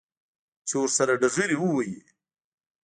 چې 0.67 0.73
ورسره 0.81 1.13
ډغرې 1.21 1.57
ووهي. 1.59 1.99